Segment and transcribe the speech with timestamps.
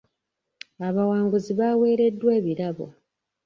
[0.87, 2.85] Abawanguzi baawereddwa ebirabo.